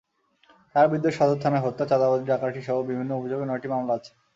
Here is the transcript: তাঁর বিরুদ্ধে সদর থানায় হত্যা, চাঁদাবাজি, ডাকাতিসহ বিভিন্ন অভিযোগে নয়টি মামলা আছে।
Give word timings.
তাঁর 0.75 0.87
বিরুদ্ধে 0.87 1.11
সদর 1.11 1.37
থানায় 1.43 1.63
হত্যা, 1.65 1.85
চাঁদাবাজি, 1.85 2.25
ডাকাতিসহ 2.25 2.75
বিভিন্ন 2.89 3.11
অভিযোগে 3.13 3.45
নয়টি 3.47 3.67
মামলা 3.67 3.93
আছে। 3.97 4.11